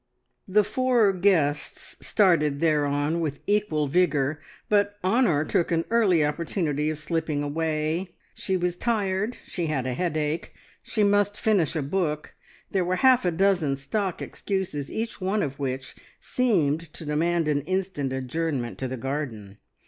[0.47, 6.97] The four guests started thereon with equal vigour, but Honor took an early opportunity of
[6.97, 8.15] slipping away.
[8.33, 12.33] She was tired, she had a headache, she must finish a book,
[12.71, 17.61] there were half a dozen stock excuses, each one of which seemed to demand an
[17.61, 19.59] instant adjournment to the garden.